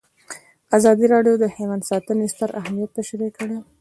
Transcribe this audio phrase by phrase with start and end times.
[0.77, 3.57] ازادي راډیو د حیوان ساتنه ستر اهميت تشریح کړی.